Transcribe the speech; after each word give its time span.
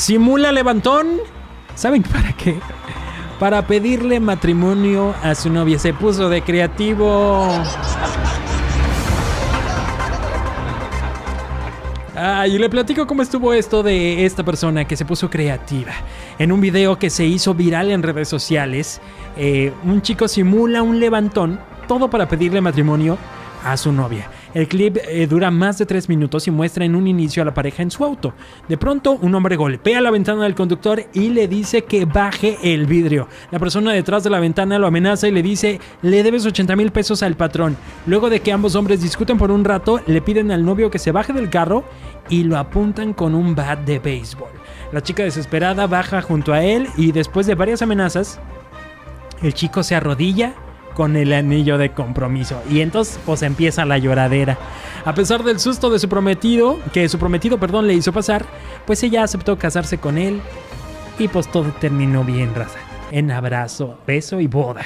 simula 0.00 0.50
levantón. 0.50 1.18
¿Saben 1.74 2.02
para 2.14 2.32
qué? 2.32 2.58
Para 3.38 3.66
pedirle 3.66 4.18
matrimonio 4.18 5.14
a 5.22 5.34
su 5.34 5.50
novia. 5.50 5.78
Se 5.78 5.92
puso 5.94 6.28
de 6.28 6.42
creativo. 6.42 7.48
Ah, 12.16 12.46
y 12.46 12.58
le 12.58 12.68
platico 12.68 13.06
cómo 13.06 13.22
estuvo 13.22 13.54
esto 13.54 13.82
de 13.82 14.26
esta 14.26 14.42
persona 14.42 14.84
que 14.86 14.96
se 14.96 15.06
puso 15.06 15.30
creativa. 15.30 15.92
En 16.38 16.52
un 16.52 16.60
video 16.60 16.98
que 16.98 17.08
se 17.08 17.24
hizo 17.24 17.54
viral 17.54 17.90
en 17.90 18.02
redes 18.02 18.28
sociales, 18.28 19.00
eh, 19.38 19.72
un 19.84 20.02
chico 20.02 20.28
simula 20.28 20.82
un 20.82 21.00
levantón, 21.00 21.60
todo 21.88 22.10
para 22.10 22.28
pedirle 22.28 22.60
matrimonio 22.60 23.16
a 23.64 23.76
su 23.78 23.90
novia. 23.90 24.28
El 24.52 24.66
clip 24.66 24.98
eh, 25.08 25.28
dura 25.28 25.52
más 25.52 25.78
de 25.78 25.86
tres 25.86 26.08
minutos 26.08 26.48
y 26.48 26.50
muestra 26.50 26.84
en 26.84 26.96
un 26.96 27.06
inicio 27.06 27.42
a 27.42 27.46
la 27.46 27.54
pareja 27.54 27.84
en 27.84 27.90
su 27.90 28.04
auto. 28.04 28.34
De 28.68 28.76
pronto, 28.76 29.12
un 29.12 29.32
hombre 29.34 29.54
golpea 29.54 30.00
la 30.00 30.10
ventana 30.10 30.42
del 30.42 30.56
conductor 30.56 31.04
y 31.12 31.28
le 31.28 31.46
dice 31.46 31.82
que 31.82 32.04
baje 32.04 32.58
el 32.62 32.86
vidrio. 32.86 33.28
La 33.52 33.60
persona 33.60 33.92
detrás 33.92 34.24
de 34.24 34.30
la 34.30 34.40
ventana 34.40 34.78
lo 34.80 34.88
amenaza 34.88 35.28
y 35.28 35.30
le 35.30 35.42
dice, 35.42 35.80
le 36.02 36.24
debes 36.24 36.44
80 36.46 36.74
mil 36.74 36.90
pesos 36.90 37.22
al 37.22 37.36
patrón. 37.36 37.76
Luego 38.06 38.28
de 38.28 38.40
que 38.40 38.52
ambos 38.52 38.74
hombres 38.74 39.00
discuten 39.00 39.38
por 39.38 39.52
un 39.52 39.64
rato, 39.64 40.00
le 40.06 40.20
piden 40.20 40.50
al 40.50 40.64
novio 40.64 40.90
que 40.90 40.98
se 40.98 41.12
baje 41.12 41.32
del 41.32 41.48
carro 41.48 41.84
y 42.28 42.42
lo 42.42 42.58
apuntan 42.58 43.12
con 43.12 43.36
un 43.36 43.54
bat 43.54 43.78
de 43.84 44.00
béisbol. 44.00 44.50
La 44.90 45.00
chica 45.00 45.22
desesperada 45.22 45.86
baja 45.86 46.22
junto 46.22 46.52
a 46.52 46.64
él 46.64 46.88
y 46.96 47.12
después 47.12 47.46
de 47.46 47.54
varias 47.54 47.82
amenazas, 47.82 48.40
el 49.42 49.54
chico 49.54 49.84
se 49.84 49.94
arrodilla 49.94 50.54
con 51.00 51.16
el 51.16 51.32
anillo 51.32 51.78
de 51.78 51.92
compromiso. 51.92 52.62
Y 52.68 52.82
entonces 52.82 53.18
pues 53.24 53.40
empieza 53.40 53.86
la 53.86 53.96
lloradera. 53.96 54.58
A 55.06 55.14
pesar 55.14 55.44
del 55.44 55.58
susto 55.58 55.88
de 55.88 55.98
su 55.98 56.10
prometido, 56.10 56.78
que 56.92 57.08
su 57.08 57.18
prometido, 57.18 57.58
perdón, 57.58 57.86
le 57.86 57.94
hizo 57.94 58.12
pasar, 58.12 58.44
pues 58.84 59.02
ella 59.02 59.22
aceptó 59.22 59.58
casarse 59.58 59.96
con 59.96 60.18
él 60.18 60.42
y 61.18 61.28
pues 61.28 61.50
todo 61.50 61.72
terminó 61.80 62.22
bien, 62.22 62.54
raza. 62.54 62.80
En 63.12 63.30
abrazo, 63.30 63.96
beso 64.06 64.40
y 64.40 64.46
boda. 64.46 64.82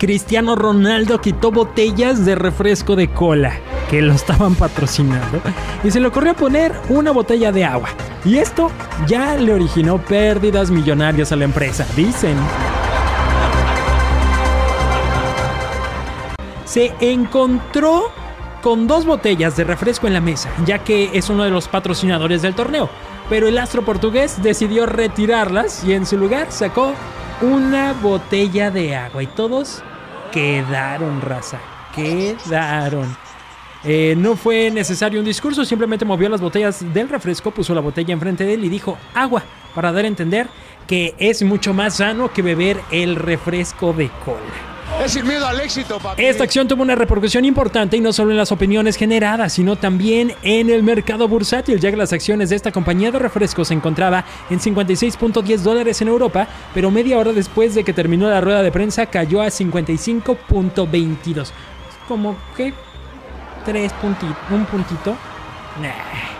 Cristiano 0.00 0.56
Ronaldo 0.56 1.20
quitó 1.20 1.52
botellas 1.52 2.26
de 2.26 2.34
refresco 2.34 2.96
de 2.96 3.12
cola 3.12 3.52
que 3.88 4.02
lo 4.02 4.14
estaban 4.14 4.56
patrocinando 4.56 5.40
y 5.84 5.92
se 5.92 6.00
le 6.00 6.08
ocurrió 6.08 6.34
poner 6.34 6.72
una 6.88 7.12
botella 7.12 7.52
de 7.52 7.64
agua. 7.64 7.90
Y 8.24 8.38
esto 8.38 8.68
ya 9.06 9.36
le 9.36 9.54
originó 9.54 9.98
pérdidas 9.98 10.72
millonarias 10.72 11.30
a 11.30 11.36
la 11.36 11.44
empresa, 11.44 11.86
dicen. 11.94 12.36
Se 16.70 16.94
encontró 17.00 18.12
con 18.62 18.86
dos 18.86 19.04
botellas 19.04 19.56
de 19.56 19.64
refresco 19.64 20.06
en 20.06 20.12
la 20.12 20.20
mesa, 20.20 20.48
ya 20.64 20.78
que 20.78 21.10
es 21.14 21.28
uno 21.28 21.42
de 21.42 21.50
los 21.50 21.66
patrocinadores 21.66 22.42
del 22.42 22.54
torneo. 22.54 22.88
Pero 23.28 23.48
el 23.48 23.58
astro 23.58 23.84
portugués 23.84 24.40
decidió 24.40 24.86
retirarlas 24.86 25.82
y 25.82 25.94
en 25.94 26.06
su 26.06 26.16
lugar 26.16 26.52
sacó 26.52 26.92
una 27.40 27.92
botella 27.94 28.70
de 28.70 28.94
agua. 28.94 29.20
Y 29.20 29.26
todos 29.26 29.82
quedaron, 30.30 31.20
raza. 31.20 31.58
Quedaron. 31.92 33.16
Eh, 33.82 34.14
no 34.16 34.36
fue 34.36 34.70
necesario 34.70 35.18
un 35.18 35.26
discurso, 35.26 35.64
simplemente 35.64 36.04
movió 36.04 36.28
las 36.28 36.40
botellas 36.40 36.84
del 36.94 37.08
refresco, 37.08 37.50
puso 37.50 37.74
la 37.74 37.80
botella 37.80 38.12
enfrente 38.12 38.44
de 38.44 38.54
él 38.54 38.64
y 38.64 38.68
dijo 38.68 38.96
agua, 39.12 39.42
para 39.74 39.90
dar 39.90 40.04
a 40.04 40.08
entender 40.08 40.46
que 40.86 41.16
es 41.18 41.42
mucho 41.42 41.74
más 41.74 41.96
sano 41.96 42.32
que 42.32 42.42
beber 42.42 42.80
el 42.92 43.16
refresco 43.16 43.92
de 43.92 44.08
cola. 44.24 44.69
Es 45.04 45.12
sin 45.12 45.26
miedo 45.26 45.46
al 45.46 45.60
éxito, 45.60 45.98
papi. 45.98 46.24
Esta 46.24 46.44
acción 46.44 46.68
tuvo 46.68 46.82
una 46.82 46.94
repercusión 46.94 47.44
importante 47.44 47.96
y 47.96 48.00
no 48.00 48.12
solo 48.12 48.32
en 48.32 48.36
las 48.36 48.52
opiniones 48.52 48.96
generadas, 48.96 49.52
sino 49.52 49.76
también 49.76 50.34
en 50.42 50.68
el 50.68 50.82
mercado 50.82 51.28
bursátil, 51.28 51.80
ya 51.80 51.90
que 51.90 51.96
las 51.96 52.12
acciones 52.12 52.50
de 52.50 52.56
esta 52.56 52.72
compañía 52.72 53.10
de 53.10 53.18
refrescos 53.18 53.68
se 53.68 53.74
encontraba 53.74 54.24
en 54.50 54.60
56.10 54.60 55.58
dólares 55.58 56.02
en 56.02 56.08
Europa, 56.08 56.48
pero 56.74 56.90
media 56.90 57.18
hora 57.18 57.32
después 57.32 57.74
de 57.74 57.84
que 57.84 57.92
terminó 57.92 58.28
la 58.28 58.40
rueda 58.40 58.62
de 58.62 58.72
prensa 58.72 59.06
cayó 59.06 59.40
a 59.40 59.46
55.22. 59.46 61.50
Como 62.06 62.36
que 62.56 62.74
tres 63.64 63.92
puntitos, 63.94 64.36
un 64.50 64.66
puntito. 64.66 65.16
Nah. 65.80 66.39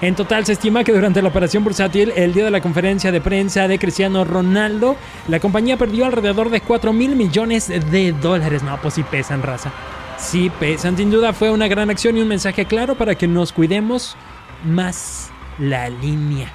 En 0.00 0.14
total 0.14 0.46
se 0.46 0.52
estima 0.52 0.84
que 0.84 0.92
durante 0.92 1.20
la 1.20 1.28
operación 1.28 1.64
bursátil, 1.64 2.12
el 2.14 2.32
día 2.32 2.44
de 2.44 2.52
la 2.52 2.60
conferencia 2.60 3.10
de 3.10 3.20
prensa 3.20 3.66
de 3.66 3.80
Cristiano 3.80 4.24
Ronaldo, 4.24 4.96
la 5.26 5.40
compañía 5.40 5.76
perdió 5.76 6.06
alrededor 6.06 6.50
de 6.50 6.60
4 6.60 6.92
mil 6.92 7.16
millones 7.16 7.66
de 7.66 8.12
dólares. 8.12 8.62
No, 8.62 8.80
pues 8.80 8.94
sí 8.94 9.02
pesan, 9.02 9.42
raza. 9.42 9.72
Sí 10.16 10.50
pesan. 10.60 10.96
Sin 10.96 11.10
duda 11.10 11.32
fue 11.32 11.50
una 11.50 11.66
gran 11.66 11.90
acción 11.90 12.16
y 12.16 12.22
un 12.22 12.28
mensaje 12.28 12.64
claro 12.64 12.94
para 12.94 13.16
que 13.16 13.26
nos 13.26 13.52
cuidemos 13.52 14.16
más 14.64 15.30
la 15.58 15.88
línea. 15.88 16.52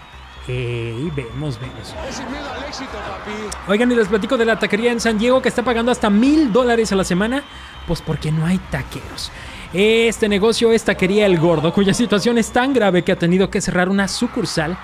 Hey, 0.47 1.11
vemos, 1.13 1.59
vemos. 1.59 1.93
Oigan, 3.67 3.91
y 3.91 3.95
les 3.95 4.07
platico 4.07 4.37
de 4.37 4.45
la 4.45 4.57
taquería 4.57 4.93
en 4.93 5.01
San 5.01 5.17
Diego 5.17 5.41
que 5.41 5.49
está 5.49 5.63
pagando 5.63 5.91
hasta 5.91 6.09
mil 6.09 6.53
dólares 6.53 6.93
a 6.93 6.95
la 6.95 7.03
semana, 7.03 7.43
pues 7.87 8.01
porque 8.01 8.31
no 8.31 8.45
hay 8.45 8.57
taqueros. 8.69 9.31
Este 9.73 10.29
negocio 10.29 10.71
es 10.71 10.83
Taquería 10.83 11.25
El 11.25 11.39
Gordo, 11.39 11.73
cuya 11.73 11.95
situación 11.95 12.37
es 12.37 12.51
tan 12.51 12.73
grave 12.73 13.03
que 13.03 13.11
ha 13.11 13.15
tenido 13.17 13.49
que 13.49 13.59
cerrar 13.59 13.89
una 13.89 14.07
sucursal 14.07 14.77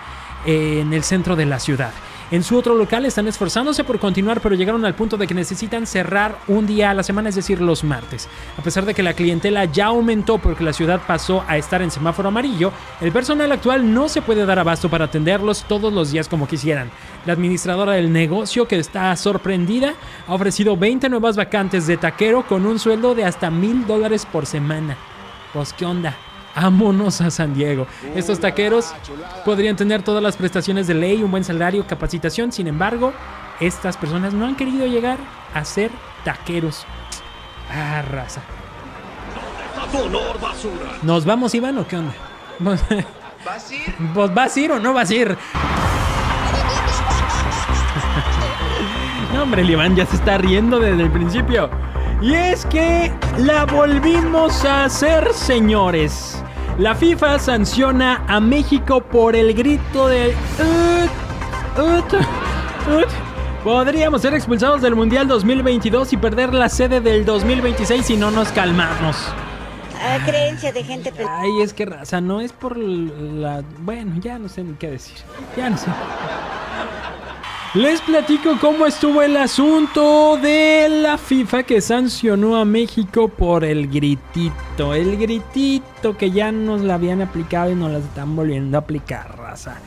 en 0.48 0.92
el 0.94 1.04
centro 1.04 1.36
de 1.36 1.46
la 1.46 1.60
ciudad. 1.60 1.92
En 2.31 2.44
su 2.44 2.56
otro 2.56 2.75
local 2.75 3.06
están 3.06 3.28
esforzándose 3.28 3.84
por 3.84 4.00
continuar, 4.00 4.40
pero 4.40 4.53
llegaron 4.53 4.85
al 4.85 4.94
punto 4.94 5.17
de 5.17 5.25
que 5.25 5.34
necesitan 5.34 5.88
cerrar 5.88 6.38
un 6.47 6.67
día 6.67 6.91
a 6.91 6.94
la 6.94 7.01
semana, 7.01 7.29
es 7.29 7.35
decir, 7.35 7.59
los 7.59 7.84
martes. 7.84 8.29
A 8.56 8.62
pesar 8.62 8.85
de 8.85 8.94
que 8.94 9.01
la 9.01 9.16
clientela 9.16 9.66
ya 9.66 9.88
aumentó 9.88 10.38
porque 10.38 10.63
la 10.63 10.73
ciudad 10.73 11.01
pasó 11.07 11.44
a 11.47 11.57
estar 11.57 11.81
en 11.81 11.90
semáforo 11.90 12.29
amarillo, 12.29 12.72
el 13.01 13.12
personal 13.12 13.51
actual 13.51 13.91
no 13.91 14.09
se 14.09 14.22
puede 14.22 14.45
dar 14.45 14.59
abasto 14.59 14.90
para 14.90 15.06
atenderlos 15.06 15.63
todos 15.63 15.91
los 15.91 16.12
días 16.12 16.28
como 16.28 16.47
quisieran. 16.47 16.91
La 17.25 17.34
administradora 17.34 17.94
del 17.94 18.13
negocio, 18.13 18.67
que 18.67 18.78
está 18.78 19.16
sorprendida, 19.16 19.96
ha 20.28 20.34
ofrecido 20.35 20.78
20 20.78 21.09
nuevas 21.09 21.35
vacantes 21.35 21.88
de 21.88 21.97
taquero 21.97 22.46
con 22.46 22.67
un 22.67 22.78
sueldo 22.78 23.16
de 23.16 23.25
hasta 23.25 23.50
mil 23.50 23.88
dólares 23.88 24.28
por 24.31 24.46
semana. 24.46 24.97
Pues, 25.51 25.73
¿qué 25.73 25.84
onda? 25.84 26.16
Vámonos 26.56 27.22
a 27.22 27.32
San 27.32 27.54
Diego. 27.54 27.88
Estos 28.16 28.40
taqueros 28.40 28.94
podrían 29.46 29.76
tener 29.76 30.04
todas 30.04 30.22
las 30.22 30.36
prestaciones 30.36 30.88
de 30.88 30.94
ley, 30.94 31.24
un 31.24 31.32
buen 31.32 31.44
salario, 31.44 31.86
capacitación. 31.88 32.52
Sin 32.52 32.68
embargo, 32.68 33.14
estas 33.60 33.98
personas 33.98 34.34
no 34.34 34.46
han 34.46 34.56
querido 34.56 34.86
llegar 34.86 35.20
a 35.54 35.64
ser 35.64 35.92
taqueros. 36.24 36.86
Ah, 37.72 38.02
raza. 38.02 38.42
¿Nos 41.04 41.26
vamos, 41.26 41.54
Iván, 41.56 41.78
o 41.78 41.88
qué 41.88 41.98
onda? 41.98 42.14
¿Vas 42.59 42.84
a 42.92 42.96
ir? 42.96 43.06
¿Vos 44.14 44.34
vas 44.34 44.56
a 44.56 44.59
ir 44.59 44.72
o 44.72 44.80
no 44.80 44.94
vas 44.94 45.09
a 45.09 45.16
ir? 45.16 45.38
No, 49.34 49.44
hombre, 49.44 49.62
el 49.62 49.70
Iván 49.70 49.96
ya 49.96 50.08
se 50.08 50.16
está 50.16 50.40
riendo 50.40 50.80
desde 50.80 51.04
el 51.04 51.12
principio. 51.12 51.70
Y 52.20 52.34
es 52.34 52.66
que 52.66 53.14
la 53.38 53.66
volvimos 53.66 54.66
a 54.66 54.86
hacer, 54.86 55.32
señores. 55.34 56.39
La 56.79 56.95
FIFA 56.95 57.40
sanciona 57.40 58.23
a 58.25 58.40
México 58.40 59.01
por 59.01 59.35
el 59.35 59.53
grito 59.53 60.07
de... 60.07 60.34
"Ut, 60.59 61.78
ut, 61.78 62.13
ut". 62.13 63.09
Podríamos 63.66 64.22
ser 64.22 64.34
expulsados 64.34 64.81
del 64.81 64.95
Mundial 64.95 65.28
2022 65.28 66.13
y 66.13 66.17
perder 66.17 66.53
la 66.53 66.69
sede 66.69 67.01
del 67.01 67.25
2026 67.25 68.06
si 68.06 68.16
no 68.16 68.31
nos 68.31 68.53
calmamos. 68.53 69.17
Ah, 70.01 70.19
creencia 70.25 70.72
de 70.72 70.81
gente 70.81 71.12
Ay, 71.17 71.62
es 71.62 71.73
que 71.73 71.85
raza, 71.85 72.22
no 72.22 72.40
es 72.40 72.53
por 72.53 72.78
la... 72.78 73.61
Bueno, 73.79 74.13
ya 74.22 74.40
no 74.40 74.47
sé 74.47 74.63
ni 74.63 74.75
qué 74.75 74.91
decir. 74.91 75.17
Ya 75.57 75.69
no 75.69 75.78
sé. 75.78 75.88
Les 77.75 78.02
platico 78.02 78.57
cómo 78.59 78.88
estuvo 78.88 79.22
el 79.22 79.38
asunto 79.38 80.38
de 80.38 80.90
la 80.90 81.19
FIFA 81.19 81.62
que 81.62 81.81
sancionó 81.81 82.58
a 82.58 82.66
México 82.66 83.28
por 83.28 83.64
el 83.64 83.88
gritito. 83.88 84.96
El 84.96 85.17
gritito 85.17 86.17
que 86.17 86.32
ya 86.32 86.52
nos 86.52 86.82
la 86.82 86.96
habían 86.96 87.22
aplicado 87.22 87.70
y 87.72 87.76
nos 87.76 87.91
la 87.91 87.99
están 87.99 88.35
volviendo 88.35 88.76
a 88.76 88.82
aplicar, 88.82 89.38
raza. 89.38 89.79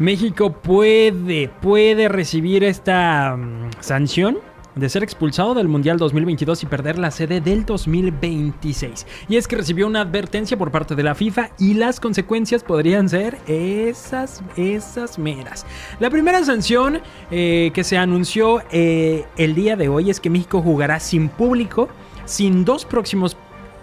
México 0.00 0.50
puede, 0.54 1.48
puede 1.60 2.08
recibir 2.08 2.64
esta 2.64 3.36
mm, 3.36 3.70
sanción 3.78 4.38
de 4.80 4.88
ser 4.88 5.02
expulsado 5.02 5.54
del 5.54 5.68
Mundial 5.68 5.98
2022 5.98 6.62
y 6.62 6.66
perder 6.66 6.98
la 6.98 7.10
sede 7.10 7.40
del 7.40 7.64
2026. 7.64 9.06
Y 9.28 9.36
es 9.36 9.46
que 9.46 9.56
recibió 9.56 9.86
una 9.86 10.00
advertencia 10.00 10.56
por 10.56 10.70
parte 10.70 10.94
de 10.94 11.02
la 11.02 11.14
FIFA 11.14 11.50
y 11.58 11.74
las 11.74 12.00
consecuencias 12.00 12.64
podrían 12.64 13.08
ser 13.08 13.38
esas, 13.46 14.42
esas 14.56 15.18
meras. 15.18 15.66
La 16.00 16.10
primera 16.10 16.42
sanción 16.44 17.00
eh, 17.30 17.70
que 17.74 17.84
se 17.84 17.98
anunció 17.98 18.62
eh, 18.72 19.26
el 19.36 19.54
día 19.54 19.76
de 19.76 19.88
hoy 19.88 20.10
es 20.10 20.18
que 20.18 20.30
México 20.30 20.62
jugará 20.62 20.98
sin 20.98 21.28
público, 21.28 21.88
sin 22.24 22.64
dos 22.64 22.84
próximos 22.84 23.36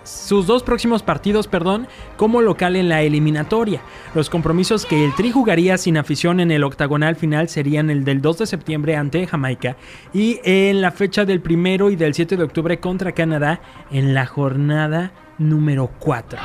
sus 0.07 0.47
dos 0.47 0.63
próximos 0.63 1.03
partidos, 1.03 1.47
perdón, 1.47 1.87
como 2.15 2.41
local 2.41 2.75
en 2.75 2.89
la 2.89 3.01
eliminatoria. 3.01 3.81
Los 4.15 4.29
compromisos 4.29 4.85
que 4.85 5.05
el 5.05 5.13
Tri 5.15 5.31
jugaría 5.31 5.77
sin 5.77 5.97
afición 5.97 6.39
en 6.39 6.51
el 6.51 6.63
octagonal 6.63 7.15
final 7.15 7.49
serían 7.49 7.89
el 7.89 8.03
del 8.03 8.21
2 8.21 8.39
de 8.39 8.45
septiembre 8.45 8.95
ante 8.95 9.27
Jamaica 9.27 9.77
y 10.13 10.39
en 10.43 10.81
la 10.81 10.91
fecha 10.91 11.25
del 11.25 11.41
primero 11.41 11.89
y 11.89 11.95
del 11.95 12.13
7 12.13 12.37
de 12.37 12.43
octubre 12.43 12.79
contra 12.79 13.11
Canadá 13.11 13.61
en 13.91 14.13
la 14.13 14.25
jornada 14.25 15.11
número 15.37 15.91
4. 15.99 16.39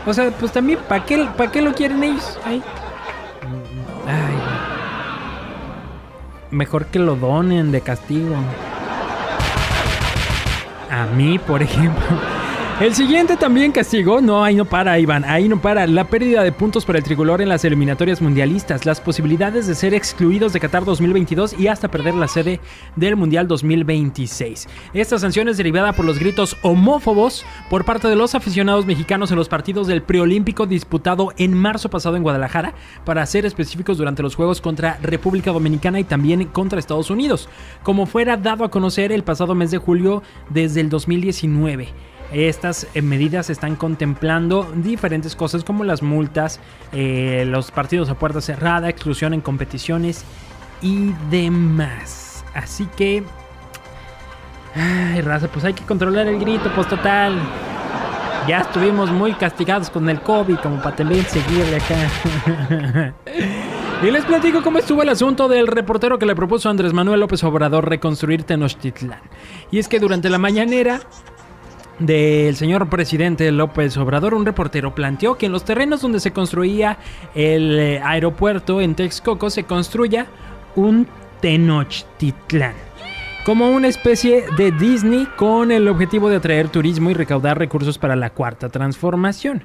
O 0.06 0.13
sea, 0.13 0.29
pues 0.29 0.51
también, 0.51 0.77
¿para 0.88 1.03
qué, 1.03 1.27
¿para 1.35 1.51
qué 1.51 1.59
lo 1.59 1.73
quieren 1.73 2.03
ellos? 2.03 2.38
Ay. 2.45 2.62
Mejor 6.51 6.85
que 6.85 7.00
lo 7.00 7.15
donen 7.15 7.71
de 7.71 7.81
castigo. 7.81 8.35
A 10.91 11.06
mí, 11.07 11.39
por 11.39 11.63
ejemplo. 11.63 12.34
El 12.81 12.94
siguiente 12.94 13.38
también 13.38 13.72
castigó, 13.72 14.19
no, 14.19 14.44
ahí 14.44 14.54
no 14.54 14.66
para, 14.66 15.00
Iván, 15.00 15.24
ahí 15.24 15.48
no 15.48 15.62
para, 15.62 15.88
la 15.88 16.10
pérdida 16.10 16.44
de 16.44 16.51
puntos 16.51 16.83
para 16.83 16.98
el 17.00 17.06
tricolor 17.06 17.42
en 17.42 17.48
las 17.48 17.63
eliminatorias 17.63 18.22
mundialistas, 18.22 18.86
las 18.86 19.00
posibilidades 19.00 19.66
de 19.66 19.75
ser 19.75 19.94
excluidos 19.94 20.51
de 20.51 20.60
Qatar 20.60 20.83
2022 20.83 21.57
y 21.57 21.69
hasta 21.69 21.89
perder 21.89 22.16
la 22.16 22.27
sede 22.27 22.60
del 22.98 23.16
Mundial 23.16 23.48
2026. 23.48 24.68
Esta 24.94 25.18
sanción 25.18 25.48
es 25.48 25.56
derivada 25.56 25.94
por 25.94 26.04
los 26.04 26.19
gritos 26.19 26.57
homófobos 26.63 27.45
por 27.69 27.86
parte 27.86 28.10
de 28.10 28.18
los 28.18 28.36
aficionados 28.36 28.86
mexicanos 28.86 29.31
en 29.31 29.38
los 29.38 29.48
partidos 29.48 29.88
del 29.88 30.04
preolímpico 30.04 30.66
disputado 30.66 31.31
en 31.38 31.54
marzo 31.54 31.89
pasado 31.89 32.18
en 32.18 32.24
Guadalajara, 32.24 32.74
para 33.06 33.25
ser 33.25 33.45
específicos 33.45 33.98
durante 33.98 34.22
los 34.22 34.36
Juegos 34.36 34.60
contra 34.60 35.00
República 35.01 35.54
Dominicana 35.54 36.01
y 36.01 36.04
también 36.04 36.44
contra 36.48 36.77
Estados 36.77 37.10
Unidos, 37.10 37.48
como 37.83 38.06
fuera 38.06 38.36
dado 38.36 38.66
a 38.66 38.69
conocer 38.69 39.13
el 39.13 39.24
pasado 39.24 39.56
mes 39.56 39.72
de 39.72 39.77
julio 39.77 40.24
desde 40.50 40.81
el 40.81 40.89
2019. 40.89 42.14
Estas 42.31 42.88
eh, 42.94 43.01
medidas 43.01 43.50
están 43.50 43.75
contemplando 43.75 44.72
diferentes 44.75 45.36
cosas 45.36 45.63
como 45.63 45.83
las 45.83 46.01
multas, 46.01 46.60
eh, 46.92 47.45
los 47.48 47.72
partidos 47.72 48.10
a 48.10 48.16
puerta 48.16 48.42
cerrada, 48.42 48.89
exclusión 48.89 49.33
en 49.33 49.42
competiciones 49.42 50.25
y 50.81 51.13
demás. 51.30 52.44
Así 52.54 52.88
que... 52.98 53.24
Ay, 54.75 55.22
raza, 55.22 55.48
pues 55.48 55.63
hay 55.63 55.74
que 55.74 55.86
controlar 55.86 56.27
el 56.27 56.38
grito, 56.39 56.69
pues 56.75 56.88
total. 56.89 57.39
Ya 58.48 58.60
estuvimos 58.60 59.10
muy 59.10 59.33
castigados 59.33 59.89
con 59.89 60.10
el 60.10 60.22
COVID 60.22 60.57
como 60.57 60.81
para 60.81 60.95
también 60.95 61.25
seguirle 61.25 61.77
acá. 61.77 63.13
y 64.04 64.12
les 64.12 64.25
platico 64.25 64.62
cómo 64.62 64.80
estuvo 64.80 65.01
el 65.01 65.10
asunto 65.10 65.48
del 65.48 65.66
reportero 65.68 66.19
que 66.19 66.25
le 66.25 66.36
propuso 66.36 66.69
Andrés 66.69 66.94
Manuel 66.94 67.22
López 67.22 67.44
Obrador 67.44 67.89
reconstruir 67.89 68.44
Tenochtitlán. 68.44 69.22
Y 69.72 69.80
es 69.80 69.88
que 69.88 70.00
durante 70.00 70.30
la 70.30 70.38
mañanera 70.38 71.00
del 72.00 72.56
señor 72.56 72.89
presidente 72.89 73.51
López 73.51 73.95
Obrador, 73.97 74.33
un 74.33 74.45
reportero 74.45 74.94
planteó 74.94 75.38
que 75.38 75.45
en 75.45 75.51
los 75.51 75.63
terrenos 75.63 76.01
donde 76.01 76.19
se 76.19 76.31
construía 76.31 76.97
el 77.33 77.80
eh, 77.80 78.01
aeropuerto 78.03 78.81
en 78.81 78.95
Texcoco 78.95 79.50
se 79.50 79.63
construya 79.63 80.27
un 80.75 81.07
Tenochtitlán. 81.42 82.74
Como 83.45 83.69
una 83.69 83.88
especie 83.88 84.45
de 84.57 84.71
Disney 84.71 85.27
con 85.38 85.71
el 85.71 85.88
objetivo 85.88 86.30
de 86.30 86.38
atraer 86.38 86.69
turismo 86.69 87.12
y 87.12 87.13
recaudar 87.13 87.59
recursos 87.59 87.98
para 87.98 88.15
la 88.15 88.31
cuarta 88.31 88.69
transformación. 88.69 89.63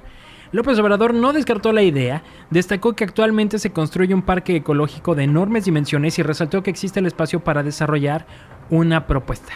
López 0.52 0.78
Obrador 0.78 1.14
no 1.14 1.32
descartó 1.32 1.72
la 1.72 1.82
idea, 1.82 2.22
destacó 2.50 2.94
que 2.94 3.04
actualmente 3.04 3.58
se 3.58 3.70
construye 3.70 4.14
un 4.14 4.22
parque 4.22 4.56
ecológico 4.56 5.14
de 5.14 5.24
enormes 5.24 5.64
dimensiones 5.64 6.18
y 6.18 6.22
resaltó 6.22 6.62
que 6.62 6.70
existe 6.70 7.00
el 7.00 7.06
espacio 7.06 7.40
para 7.40 7.62
desarrollar 7.62 8.26
una 8.68 9.06
propuesta. 9.06 9.52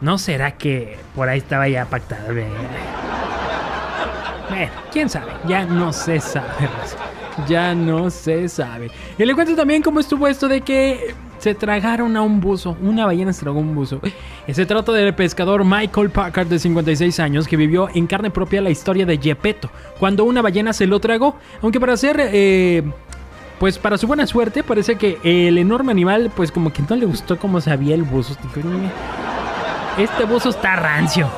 ¿No 0.00 0.18
será 0.18 0.52
que 0.52 0.98
por 1.14 1.28
ahí 1.28 1.38
estaba 1.38 1.68
ya 1.68 1.84
pactado? 1.86 2.34
Bueno, 4.48 4.72
quién 4.92 5.08
sabe, 5.08 5.32
ya 5.48 5.64
no 5.64 5.92
se 5.92 6.20
sabe. 6.20 6.68
Ya 7.48 7.74
no 7.74 8.10
se 8.10 8.48
sabe. 8.48 8.90
Y 9.18 9.24
le 9.24 9.34
cuento 9.34 9.56
también 9.56 9.82
cómo 9.82 9.98
estuvo 9.98 10.28
esto 10.28 10.46
de 10.46 10.60
que 10.60 11.14
se 11.38 11.54
tragaron 11.54 12.16
a 12.16 12.22
un 12.22 12.40
buzo. 12.40 12.76
Una 12.80 13.06
ballena 13.06 13.32
se 13.32 13.40
tragó 13.40 13.58
un 13.58 13.74
buzo. 13.74 14.00
Se 14.50 14.66
trata 14.66 14.92
del 14.92 15.14
pescador 15.14 15.64
Michael 15.64 16.10
Packard 16.10 16.46
de 16.46 16.58
56 16.58 17.18
años 17.20 17.48
que 17.48 17.56
vivió 17.56 17.88
en 17.92 18.06
carne 18.06 18.30
propia 18.30 18.60
la 18.60 18.70
historia 18.70 19.04
de 19.04 19.18
Gepetto, 19.18 19.68
cuando 19.98 20.24
una 20.24 20.42
ballena 20.42 20.72
se 20.72 20.86
lo 20.86 21.00
tragó. 21.00 21.36
Aunque 21.60 21.80
para 21.80 21.96
ser... 21.96 22.20
Eh, 22.20 22.82
pues 23.58 23.78
para 23.78 23.96
su 23.96 24.06
buena 24.06 24.26
suerte 24.26 24.62
parece 24.62 24.96
que 24.96 25.18
el 25.22 25.58
enorme 25.58 25.92
animal 25.92 26.30
pues 26.34 26.50
como 26.50 26.72
que 26.72 26.82
no 26.88 26.96
le 26.96 27.06
gustó 27.06 27.38
cómo 27.38 27.60
sabía 27.60 27.94
el 27.94 28.02
buzo 28.02 28.36
este 29.98 30.24
buzo 30.24 30.50
está 30.50 30.76
rancio. 30.76 31.28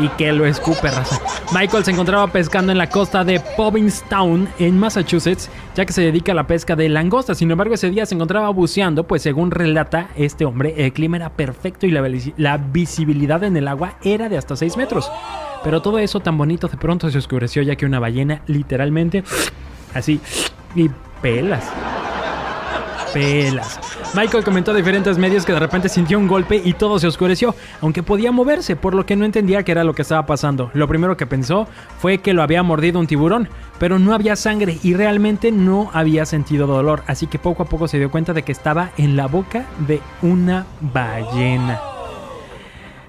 Y 0.00 0.08
que 0.10 0.30
lo 0.30 0.46
escupe, 0.46 0.88
raza. 0.88 1.20
Michael 1.52 1.84
se 1.84 1.90
encontraba 1.90 2.28
pescando 2.28 2.70
en 2.70 2.78
la 2.78 2.88
costa 2.88 3.24
de 3.24 3.40
Provincetown, 3.56 4.48
en 4.60 4.78
Massachusetts, 4.78 5.50
ya 5.74 5.84
que 5.84 5.92
se 5.92 6.02
dedica 6.02 6.30
a 6.30 6.34
la 6.36 6.46
pesca 6.46 6.76
de 6.76 6.88
langosta. 6.88 7.34
Sin 7.34 7.50
embargo, 7.50 7.74
ese 7.74 7.90
día 7.90 8.06
se 8.06 8.14
encontraba 8.14 8.48
buceando, 8.50 9.08
pues 9.08 9.22
según 9.22 9.50
relata 9.50 10.10
este 10.14 10.44
hombre, 10.44 10.74
el 10.76 10.92
clima 10.92 11.16
era 11.16 11.30
perfecto 11.30 11.84
y 11.84 11.90
la, 11.90 12.08
la 12.36 12.58
visibilidad 12.58 13.42
en 13.42 13.56
el 13.56 13.66
agua 13.66 13.94
era 14.04 14.28
de 14.28 14.38
hasta 14.38 14.54
6 14.54 14.76
metros. 14.76 15.10
Pero 15.64 15.82
todo 15.82 15.98
eso 15.98 16.20
tan 16.20 16.38
bonito 16.38 16.68
de 16.68 16.76
pronto 16.76 17.10
se 17.10 17.18
oscureció, 17.18 17.62
ya 17.62 17.74
que 17.74 17.84
una 17.84 17.98
ballena 17.98 18.42
literalmente 18.46 19.24
así 19.94 20.20
y 20.76 20.88
pelas 21.20 21.64
pelas. 23.12 23.80
Michael 24.14 24.42
comentó 24.42 24.70
a 24.70 24.74
diferentes 24.74 25.18
medios 25.18 25.44
que 25.44 25.52
de 25.52 25.60
repente 25.60 25.88
sintió 25.88 26.18
un 26.18 26.28
golpe 26.28 26.60
y 26.64 26.72
todo 26.72 26.98
se 26.98 27.06
oscureció, 27.06 27.54
aunque 27.82 28.02
podía 28.02 28.32
moverse, 28.32 28.74
por 28.74 28.94
lo 28.94 29.04
que 29.04 29.16
no 29.16 29.24
entendía 29.24 29.62
qué 29.62 29.72
era 29.72 29.84
lo 29.84 29.94
que 29.94 30.02
estaba 30.02 30.24
pasando. 30.24 30.70
Lo 30.72 30.88
primero 30.88 31.16
que 31.16 31.26
pensó 31.26 31.68
fue 31.98 32.18
que 32.18 32.32
lo 32.32 32.42
había 32.42 32.62
mordido 32.62 32.98
un 33.00 33.06
tiburón, 33.06 33.48
pero 33.78 33.98
no 33.98 34.14
había 34.14 34.34
sangre 34.34 34.78
y 34.82 34.94
realmente 34.94 35.52
no 35.52 35.90
había 35.92 36.24
sentido 36.24 36.66
dolor, 36.66 37.02
así 37.06 37.26
que 37.26 37.38
poco 37.38 37.62
a 37.62 37.66
poco 37.66 37.86
se 37.86 37.98
dio 37.98 38.10
cuenta 38.10 38.32
de 38.32 38.42
que 38.42 38.52
estaba 38.52 38.90
en 38.96 39.14
la 39.14 39.26
boca 39.26 39.66
de 39.86 40.00
una 40.22 40.66
ballena. 40.80 41.78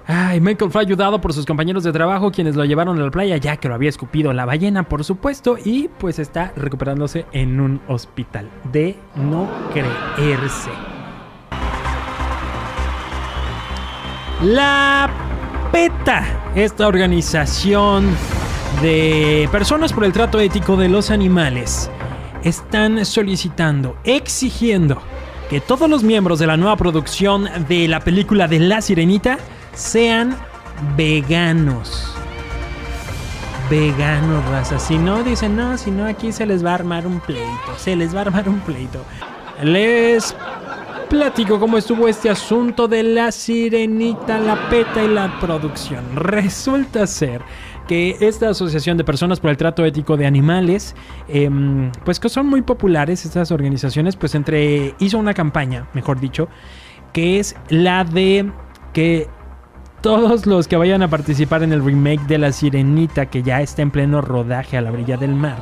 Ay, 0.06 0.40
Michael 0.40 0.72
fue 0.72 0.82
ayudado 0.82 1.20
por 1.20 1.32
sus 1.32 1.46
compañeros 1.46 1.84
de 1.84 1.92
trabajo 1.92 2.32
quienes 2.32 2.56
lo 2.56 2.64
llevaron 2.64 2.98
a 2.98 3.04
la 3.04 3.10
playa 3.10 3.36
ya 3.36 3.56
que 3.56 3.68
lo 3.68 3.74
había 3.74 3.88
escupido 3.88 4.32
la 4.32 4.44
ballena, 4.44 4.82
por 4.82 5.04
supuesto, 5.04 5.56
y 5.64 5.88
pues 5.98 6.18
está 6.18 6.52
recuperándose 6.56 7.26
en 7.32 7.60
un 7.60 7.80
hospital. 7.86 8.50
De 8.72 8.96
no 9.14 9.48
creerse. 9.72 10.89
La 14.42 15.10
PETA, 15.70 16.24
esta 16.54 16.88
organización 16.88 18.08
de 18.80 19.46
personas 19.52 19.92
por 19.92 20.02
el 20.04 20.12
trato 20.12 20.40
ético 20.40 20.78
de 20.78 20.88
los 20.88 21.10
animales, 21.10 21.90
están 22.42 23.04
solicitando, 23.04 23.96
exigiendo 24.02 25.02
que 25.50 25.60
todos 25.60 25.90
los 25.90 26.02
miembros 26.02 26.38
de 26.38 26.46
la 26.46 26.56
nueva 26.56 26.78
producción 26.78 27.50
de 27.68 27.86
la 27.86 28.00
película 28.00 28.48
de 28.48 28.60
La 28.60 28.80
Sirenita 28.80 29.36
sean 29.74 30.34
veganos. 30.96 32.16
Veganos, 33.68 34.42
raza. 34.46 34.78
Si 34.78 34.96
no, 34.96 35.22
dicen, 35.22 35.54
no, 35.54 35.76
si 35.76 35.90
no, 35.90 36.06
aquí 36.06 36.32
se 36.32 36.46
les 36.46 36.64
va 36.64 36.70
a 36.70 36.74
armar 36.76 37.06
un 37.06 37.20
pleito. 37.20 37.76
Se 37.76 37.94
les 37.94 38.14
va 38.14 38.20
a 38.20 38.22
armar 38.22 38.48
un 38.48 38.60
pleito. 38.60 39.04
Les 39.62 40.34
platico 41.10 41.58
cómo 41.58 41.76
estuvo 41.76 42.06
este 42.06 42.30
asunto 42.30 42.86
de 42.86 43.02
la 43.02 43.32
sirenita, 43.32 44.38
la 44.38 44.70
peta 44.70 45.02
y 45.02 45.08
la 45.08 45.40
producción. 45.40 46.04
Resulta 46.14 47.04
ser 47.08 47.42
que 47.88 48.16
esta 48.20 48.50
asociación 48.50 48.96
de 48.96 49.02
personas 49.02 49.40
por 49.40 49.50
el 49.50 49.56
trato 49.56 49.84
ético 49.84 50.16
de 50.16 50.24
animales, 50.24 50.94
em, 51.28 51.90
pues 52.04 52.20
que 52.20 52.28
son 52.28 52.46
muy 52.46 52.62
populares 52.62 53.26
estas 53.26 53.50
organizaciones, 53.50 54.14
pues 54.14 54.36
entre 54.36 54.94
hizo 55.00 55.18
una 55.18 55.34
campaña, 55.34 55.88
mejor 55.94 56.20
dicho, 56.20 56.48
que 57.12 57.40
es 57.40 57.56
la 57.68 58.04
de 58.04 58.48
que 58.92 59.26
todos 60.02 60.46
los 60.46 60.68
que 60.68 60.76
vayan 60.76 61.02
a 61.02 61.08
participar 61.08 61.64
en 61.64 61.72
el 61.72 61.84
remake 61.84 62.24
de 62.28 62.38
La 62.38 62.52
Sirenita, 62.52 63.26
que 63.26 63.42
ya 63.42 63.60
está 63.60 63.82
en 63.82 63.90
pleno 63.90 64.20
rodaje 64.20 64.76
a 64.76 64.80
la 64.80 64.92
orilla 64.92 65.16
del 65.16 65.34
mar, 65.34 65.58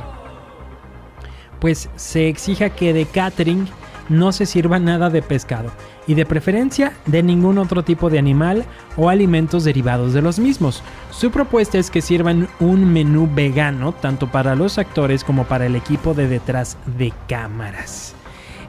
pues 1.59 1.89
se 1.95 2.29
exija 2.29 2.69
que 2.69 2.93
de 2.93 3.05
catering 3.05 3.67
no 4.09 4.31
se 4.31 4.45
sirva 4.45 4.79
nada 4.79 5.09
de 5.09 5.21
pescado 5.21 5.71
y 6.07 6.15
de 6.15 6.25
preferencia 6.25 6.93
de 7.05 7.23
ningún 7.23 7.57
otro 7.57 7.83
tipo 7.83 8.09
de 8.09 8.19
animal 8.19 8.65
o 8.97 9.09
alimentos 9.09 9.63
derivados 9.63 10.13
de 10.13 10.21
los 10.21 10.39
mismos. 10.39 10.83
Su 11.11 11.31
propuesta 11.31 11.77
es 11.77 11.89
que 11.89 12.01
sirvan 12.01 12.49
un 12.59 12.91
menú 12.91 13.29
vegano 13.33 13.93
tanto 13.93 14.27
para 14.27 14.55
los 14.55 14.77
actores 14.77 15.23
como 15.23 15.45
para 15.45 15.67
el 15.67 15.75
equipo 15.75 16.13
de 16.13 16.27
detrás 16.27 16.77
de 16.97 17.13
cámaras. 17.27 18.15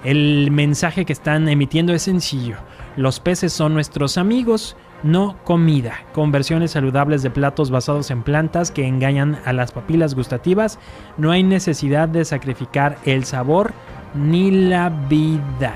El 0.04 0.50
mensaje 0.50 1.04
que 1.04 1.12
están 1.12 1.48
emitiendo 1.48 1.92
es 1.92 2.02
sencillo. 2.02 2.56
Los 2.96 3.20
peces 3.20 3.52
son 3.52 3.74
nuestros 3.74 4.16
amigos, 4.16 4.76
no 5.02 5.36
comida, 5.44 5.94
con 6.12 6.32
versiones 6.32 6.72
saludables 6.72 7.22
de 7.22 7.30
platos 7.30 7.70
basados 7.70 8.10
en 8.10 8.22
plantas 8.22 8.70
que 8.70 8.86
engañan 8.86 9.38
a 9.44 9.52
las 9.52 9.72
papilas 9.72 10.14
gustativas. 10.14 10.78
No 11.16 11.30
hay 11.30 11.42
necesidad 11.42 12.08
de 12.08 12.24
sacrificar 12.24 12.98
el 13.04 13.24
sabor 13.24 13.72
ni 14.14 14.50
la 14.50 14.88
vida. 14.88 15.74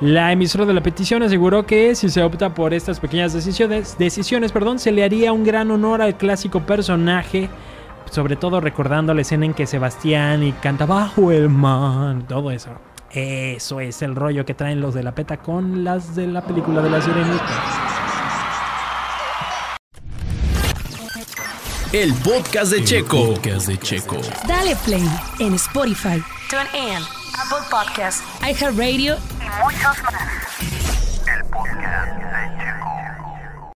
La 0.00 0.30
emisora 0.30 0.64
de 0.64 0.74
la 0.74 0.80
petición 0.80 1.24
aseguró 1.24 1.66
que 1.66 1.96
si 1.96 2.08
se 2.08 2.22
opta 2.22 2.54
por 2.54 2.72
estas 2.72 3.00
pequeñas 3.00 3.32
decisiones, 3.32 3.98
decisiones 3.98 4.52
perdón, 4.52 4.78
se 4.78 4.92
le 4.92 5.02
haría 5.02 5.32
un 5.32 5.42
gran 5.42 5.72
honor 5.72 6.02
al 6.02 6.16
clásico 6.16 6.60
personaje, 6.60 7.48
sobre 8.08 8.36
todo 8.36 8.60
recordando 8.60 9.12
la 9.12 9.22
escena 9.22 9.46
en 9.46 9.54
que 9.54 9.66
Sebastián 9.66 10.44
y 10.44 10.52
canta 10.52 10.86
bajo 10.86 11.32
el 11.32 11.48
mar, 11.48 12.22
todo 12.28 12.52
eso. 12.52 12.70
Eso 13.10 13.80
es 13.80 14.02
el 14.02 14.14
rollo 14.14 14.44
que 14.44 14.54
traen 14.54 14.80
los 14.80 14.94
de 14.94 15.02
la 15.02 15.14
peta 15.14 15.38
con 15.38 15.82
las 15.82 16.14
de 16.14 16.28
la 16.28 16.42
película 16.42 16.80
de 16.80 16.90
la 16.90 17.00
sirenita. 17.00 17.87
El 21.92 22.12
podcast 22.16 22.70
de 22.70 22.84
Checo. 22.84 23.32
Podcast 23.34 23.66
de 23.66 23.78
Checo. 23.78 24.20
Dale 24.46 24.76
play 24.84 25.08
en 25.38 25.54
Spotify, 25.54 26.22
TuneIn, 26.50 27.02
Apple 27.32 27.66
Podcast 27.70 28.22
iHeartRadio 28.42 29.16
y 29.40 29.64
muchos 29.64 30.02
más. 30.02 30.27